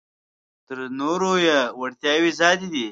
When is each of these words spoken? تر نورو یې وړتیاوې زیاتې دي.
تر 0.67 0.77
نورو 0.99 1.31
یې 1.45 1.57
وړتیاوې 1.79 2.31
زیاتې 2.39 2.67
دي. 2.73 2.79